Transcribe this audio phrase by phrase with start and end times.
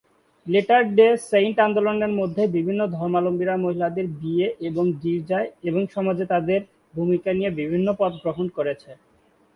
[0.47, 6.59] Letter Day Saint আন্দোলনের মধ্যে বিভিন্ন ধর্মাবলম্বীরা মহিলাদের বিষয়ে এবং গির্জায় এবং সমাজে তাদের
[6.95, 8.91] ভূমিকা নিয়ে বিভিন্ন পথ গ্রহণ করেছে।